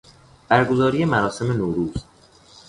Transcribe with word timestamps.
برگزاری 0.49 1.05
مراسم 1.05 1.51
نوروز 1.51 1.93